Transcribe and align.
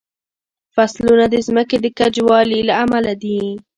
فصلونه 0.75 1.25
د 1.29 1.35
ځمکې 1.47 1.77
د 1.81 1.85
کجوالي 1.99 2.59
له 2.69 2.73
امله 2.83 3.13
دي. 3.23 3.41